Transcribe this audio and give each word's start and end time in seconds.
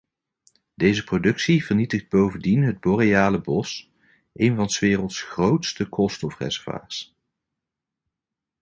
Deze 0.73 1.03
productie 1.03 1.65
vernietigt 1.65 2.09
bovendien 2.09 2.61
het 2.63 2.79
boreale 2.79 3.41
bos, 3.41 3.91
een 4.33 4.55
van 4.55 4.69
's 4.69 4.79
werelds 4.79 5.21
grootste 5.21 5.85
koolstofreservoirs. 5.89 7.15